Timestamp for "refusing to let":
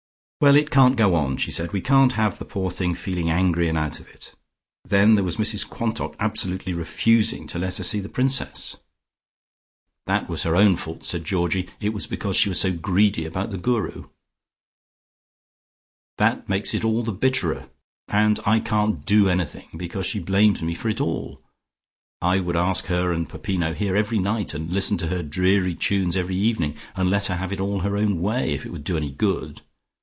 6.73-7.77